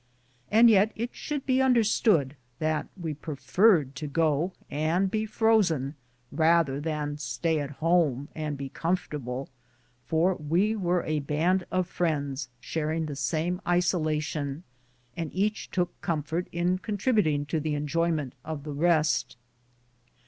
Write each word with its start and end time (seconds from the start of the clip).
And 0.49 0.67
yet 0.67 0.91
it 0.95 1.11
should 1.13 1.45
be 1.45 1.61
understood 1.61 2.35
that 2.57 2.87
we 2.99 3.13
preferred 3.13 3.93
to 3.97 4.07
go 4.07 4.51
and 4.67 5.11
be 5.11 5.27
frozen 5.27 5.93
rather 6.31 6.79
than 6.81 7.19
stay 7.19 7.59
at 7.59 7.69
home 7.77 8.27
and 8.33 8.57
be 8.57 8.67
comfortable, 8.69 9.47
for 10.07 10.33
we 10.37 10.75
were 10.75 11.03
a 11.03 11.19
band 11.19 11.67
of 11.69 11.85
friends 11.85 12.49
sharing 12.59 13.05
the 13.05 13.15
same 13.15 13.61
isolation, 13.67 14.63
and 15.15 15.31
each 15.35 15.69
took 15.69 16.01
comfort 16.01 16.47
in 16.51 16.79
contributing 16.79 17.45
to 17.45 17.59
the 17.59 17.75
enjoyment 17.75 18.33
of 18.43 18.63
the 18.63 18.73
rest. 18.73 19.37